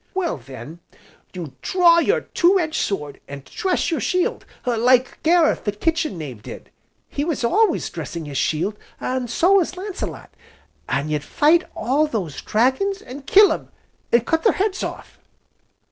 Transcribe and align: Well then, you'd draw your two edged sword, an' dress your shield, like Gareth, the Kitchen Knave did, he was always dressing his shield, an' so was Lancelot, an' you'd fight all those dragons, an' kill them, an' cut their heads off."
Well 0.15 0.37
then, 0.37 0.79
you'd 1.31 1.61
draw 1.61 1.99
your 1.99 2.21
two 2.21 2.59
edged 2.59 2.81
sword, 2.81 3.21
an' 3.27 3.43
dress 3.45 3.91
your 3.91 3.99
shield, 3.99 4.47
like 4.65 5.21
Gareth, 5.21 5.65
the 5.65 5.71
Kitchen 5.71 6.17
Knave 6.17 6.41
did, 6.41 6.71
he 7.07 7.23
was 7.23 7.43
always 7.43 7.87
dressing 7.91 8.25
his 8.25 8.39
shield, 8.39 8.79
an' 8.99 9.27
so 9.27 9.57
was 9.57 9.77
Lancelot, 9.77 10.31
an' 10.89 11.09
you'd 11.09 11.23
fight 11.23 11.65
all 11.75 12.07
those 12.07 12.41
dragons, 12.41 13.03
an' 13.03 13.21
kill 13.21 13.49
them, 13.49 13.69
an' 14.11 14.21
cut 14.21 14.41
their 14.41 14.53
heads 14.53 14.81
off." 14.81 15.19